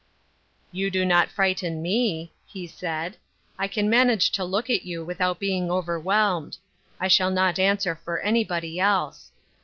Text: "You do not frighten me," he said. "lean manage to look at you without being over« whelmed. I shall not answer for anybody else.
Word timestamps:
"You 0.71 0.89
do 0.89 1.05
not 1.05 1.29
frighten 1.29 1.79
me," 1.79 2.33
he 2.47 2.65
said. 2.65 3.17
"lean 3.59 3.87
manage 3.87 4.31
to 4.31 4.43
look 4.43 4.67
at 4.67 4.81
you 4.81 5.03
without 5.05 5.37
being 5.37 5.69
over« 5.69 5.99
whelmed. 5.99 6.57
I 6.99 7.07
shall 7.07 7.29
not 7.29 7.59
answer 7.59 7.93
for 8.03 8.17
anybody 8.21 8.79
else. 8.79 9.31